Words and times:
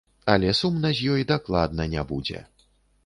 Але 0.35 0.53
сумна 0.59 0.91
з 0.99 1.11
ёй 1.17 1.27
дакладна 1.33 1.89
не 1.93 2.07
будзе! 2.13 2.43